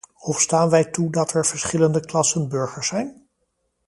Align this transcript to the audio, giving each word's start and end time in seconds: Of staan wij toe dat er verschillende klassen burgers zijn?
Of 0.23 0.41
staan 0.41 0.69
wij 0.69 0.85
toe 0.85 1.11
dat 1.11 1.33
er 1.33 1.45
verschillende 1.45 1.99
klassen 2.05 2.49
burgers 2.49 2.87
zijn? 2.87 3.27